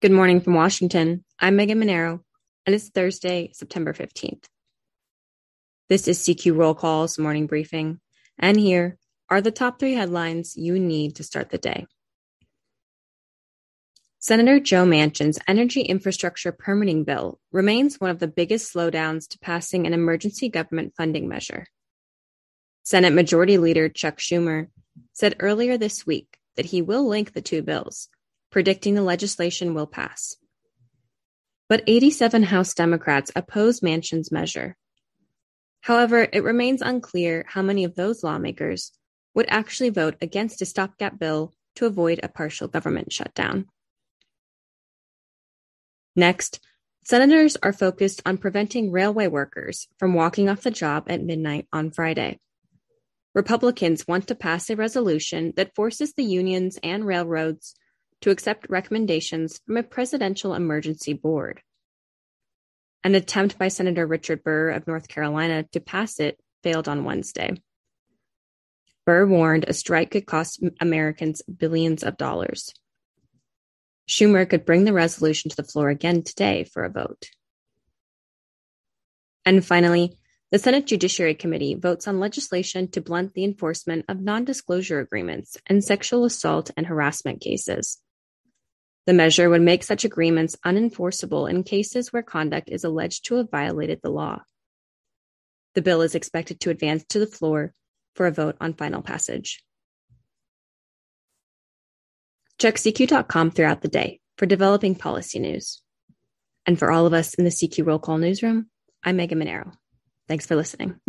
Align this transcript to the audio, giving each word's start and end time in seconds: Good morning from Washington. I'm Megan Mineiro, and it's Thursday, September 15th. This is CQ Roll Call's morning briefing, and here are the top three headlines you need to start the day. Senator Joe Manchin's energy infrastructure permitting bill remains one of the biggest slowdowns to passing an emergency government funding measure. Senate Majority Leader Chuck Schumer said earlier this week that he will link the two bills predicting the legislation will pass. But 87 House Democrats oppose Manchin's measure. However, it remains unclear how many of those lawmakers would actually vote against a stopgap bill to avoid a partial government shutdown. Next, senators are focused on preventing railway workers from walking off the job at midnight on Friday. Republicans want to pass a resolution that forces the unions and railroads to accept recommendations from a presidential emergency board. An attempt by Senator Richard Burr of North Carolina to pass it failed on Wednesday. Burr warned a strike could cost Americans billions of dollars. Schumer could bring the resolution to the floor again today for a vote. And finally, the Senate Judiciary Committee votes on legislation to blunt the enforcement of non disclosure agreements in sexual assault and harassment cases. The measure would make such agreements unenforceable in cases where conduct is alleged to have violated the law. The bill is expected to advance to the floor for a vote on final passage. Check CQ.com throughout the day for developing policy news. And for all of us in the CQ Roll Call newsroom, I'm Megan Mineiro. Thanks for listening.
Good 0.00 0.12
morning 0.12 0.40
from 0.40 0.54
Washington. 0.54 1.24
I'm 1.40 1.56
Megan 1.56 1.80
Mineiro, 1.80 2.20
and 2.64 2.72
it's 2.72 2.88
Thursday, 2.88 3.50
September 3.52 3.92
15th. 3.92 4.44
This 5.88 6.06
is 6.06 6.20
CQ 6.20 6.56
Roll 6.56 6.76
Call's 6.76 7.18
morning 7.18 7.48
briefing, 7.48 7.98
and 8.38 8.56
here 8.56 8.96
are 9.28 9.40
the 9.40 9.50
top 9.50 9.80
three 9.80 9.94
headlines 9.94 10.56
you 10.56 10.78
need 10.78 11.16
to 11.16 11.24
start 11.24 11.50
the 11.50 11.58
day. 11.58 11.88
Senator 14.20 14.60
Joe 14.60 14.84
Manchin's 14.84 15.40
energy 15.48 15.80
infrastructure 15.80 16.52
permitting 16.52 17.02
bill 17.02 17.40
remains 17.50 18.00
one 18.00 18.10
of 18.10 18.20
the 18.20 18.28
biggest 18.28 18.72
slowdowns 18.72 19.26
to 19.30 19.40
passing 19.40 19.84
an 19.84 19.94
emergency 19.94 20.48
government 20.48 20.94
funding 20.96 21.26
measure. 21.26 21.66
Senate 22.84 23.14
Majority 23.14 23.58
Leader 23.58 23.88
Chuck 23.88 24.18
Schumer 24.18 24.68
said 25.12 25.34
earlier 25.40 25.76
this 25.76 26.06
week 26.06 26.38
that 26.54 26.66
he 26.66 26.82
will 26.82 27.08
link 27.08 27.32
the 27.32 27.42
two 27.42 27.62
bills 27.62 28.08
predicting 28.50 28.94
the 28.94 29.02
legislation 29.02 29.74
will 29.74 29.86
pass. 29.86 30.36
But 31.68 31.84
87 31.86 32.44
House 32.44 32.74
Democrats 32.74 33.30
oppose 33.36 33.80
Manchin's 33.80 34.32
measure. 34.32 34.76
However, 35.82 36.26
it 36.32 36.42
remains 36.42 36.82
unclear 36.82 37.44
how 37.48 37.62
many 37.62 37.84
of 37.84 37.94
those 37.94 38.24
lawmakers 38.24 38.92
would 39.34 39.46
actually 39.48 39.90
vote 39.90 40.16
against 40.20 40.62
a 40.62 40.66
stopgap 40.66 41.18
bill 41.18 41.52
to 41.76 41.86
avoid 41.86 42.20
a 42.22 42.28
partial 42.28 42.68
government 42.68 43.12
shutdown. 43.12 43.66
Next, 46.16 46.60
senators 47.04 47.56
are 47.62 47.72
focused 47.72 48.22
on 48.26 48.38
preventing 48.38 48.90
railway 48.90 49.28
workers 49.28 49.86
from 49.98 50.14
walking 50.14 50.48
off 50.48 50.62
the 50.62 50.70
job 50.70 51.04
at 51.08 51.22
midnight 51.22 51.68
on 51.72 51.90
Friday. 51.90 52.40
Republicans 53.34 54.08
want 54.08 54.26
to 54.26 54.34
pass 54.34 54.68
a 54.68 54.76
resolution 54.76 55.52
that 55.56 55.74
forces 55.76 56.14
the 56.14 56.24
unions 56.24 56.78
and 56.82 57.06
railroads 57.06 57.76
to 58.20 58.30
accept 58.30 58.68
recommendations 58.68 59.60
from 59.66 59.76
a 59.76 59.82
presidential 59.82 60.54
emergency 60.54 61.12
board. 61.12 61.62
An 63.04 63.14
attempt 63.14 63.58
by 63.58 63.68
Senator 63.68 64.06
Richard 64.06 64.42
Burr 64.42 64.70
of 64.70 64.86
North 64.86 65.08
Carolina 65.08 65.64
to 65.72 65.80
pass 65.80 66.18
it 66.18 66.38
failed 66.62 66.88
on 66.88 67.04
Wednesday. 67.04 67.62
Burr 69.06 69.26
warned 69.26 69.64
a 69.66 69.72
strike 69.72 70.10
could 70.10 70.26
cost 70.26 70.62
Americans 70.80 71.42
billions 71.42 72.02
of 72.02 72.16
dollars. 72.16 72.74
Schumer 74.08 74.48
could 74.48 74.64
bring 74.64 74.84
the 74.84 74.92
resolution 74.92 75.50
to 75.50 75.56
the 75.56 75.62
floor 75.62 75.88
again 75.90 76.22
today 76.22 76.64
for 76.64 76.84
a 76.84 76.90
vote. 76.90 77.26
And 79.44 79.64
finally, 79.64 80.18
the 80.50 80.58
Senate 80.58 80.86
Judiciary 80.86 81.34
Committee 81.34 81.74
votes 81.74 82.08
on 82.08 82.20
legislation 82.20 82.90
to 82.92 83.02
blunt 83.02 83.34
the 83.34 83.44
enforcement 83.44 84.06
of 84.08 84.20
non 84.20 84.44
disclosure 84.44 84.98
agreements 84.98 85.58
in 85.68 85.82
sexual 85.82 86.24
assault 86.24 86.70
and 86.76 86.86
harassment 86.86 87.40
cases. 87.40 87.98
The 89.08 89.14
measure 89.14 89.48
would 89.48 89.62
make 89.62 89.84
such 89.84 90.04
agreements 90.04 90.54
unenforceable 90.66 91.48
in 91.48 91.62
cases 91.62 92.12
where 92.12 92.22
conduct 92.22 92.68
is 92.68 92.84
alleged 92.84 93.24
to 93.24 93.36
have 93.36 93.50
violated 93.50 94.00
the 94.02 94.10
law. 94.10 94.42
The 95.74 95.80
bill 95.80 96.02
is 96.02 96.14
expected 96.14 96.60
to 96.60 96.70
advance 96.70 97.04
to 97.08 97.18
the 97.18 97.26
floor 97.26 97.72
for 98.16 98.26
a 98.26 98.30
vote 98.30 98.58
on 98.60 98.74
final 98.74 99.00
passage. 99.00 99.64
Check 102.58 102.74
CQ.com 102.74 103.52
throughout 103.52 103.80
the 103.80 103.88
day 103.88 104.20
for 104.36 104.44
developing 104.44 104.94
policy 104.94 105.38
news. 105.38 105.80
And 106.66 106.78
for 106.78 106.90
all 106.90 107.06
of 107.06 107.14
us 107.14 107.32
in 107.32 107.44
the 107.44 107.50
CQ 107.50 107.86
Roll 107.86 107.98
Call 107.98 108.18
newsroom, 108.18 108.68
I'm 109.02 109.16
Megan 109.16 109.38
Mineiro. 109.38 109.72
Thanks 110.28 110.44
for 110.44 110.54
listening. 110.54 111.00